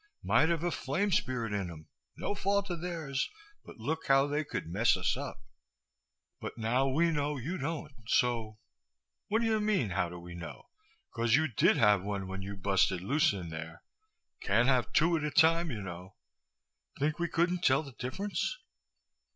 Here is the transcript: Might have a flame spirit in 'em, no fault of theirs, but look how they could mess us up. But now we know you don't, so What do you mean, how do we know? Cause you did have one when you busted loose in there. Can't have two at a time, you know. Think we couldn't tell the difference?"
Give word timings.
Might 0.23 0.49
have 0.49 0.63
a 0.63 0.71
flame 0.71 1.11
spirit 1.11 1.53
in 1.53 1.69
'em, 1.69 1.87
no 2.17 2.33
fault 2.33 2.71
of 2.71 2.81
theirs, 2.81 3.29
but 3.63 3.77
look 3.77 4.07
how 4.07 4.25
they 4.25 4.43
could 4.43 4.65
mess 4.65 4.97
us 4.97 5.15
up. 5.15 5.43
But 6.39 6.57
now 6.57 6.87
we 6.87 7.11
know 7.11 7.37
you 7.37 7.59
don't, 7.59 7.93
so 8.07 8.57
What 9.27 9.43
do 9.43 9.45
you 9.45 9.59
mean, 9.61 9.91
how 9.91 10.09
do 10.09 10.17
we 10.17 10.33
know? 10.33 10.63
Cause 11.13 11.35
you 11.35 11.47
did 11.47 11.77
have 11.77 12.01
one 12.01 12.25
when 12.27 12.41
you 12.41 12.57
busted 12.57 13.01
loose 13.01 13.31
in 13.31 13.49
there. 13.49 13.83
Can't 14.41 14.67
have 14.67 14.91
two 14.91 15.15
at 15.17 15.23
a 15.23 15.29
time, 15.29 15.69
you 15.69 15.83
know. 15.83 16.15
Think 16.97 17.19
we 17.19 17.27
couldn't 17.27 17.63
tell 17.63 17.83
the 17.83 17.91
difference?" 17.91 18.57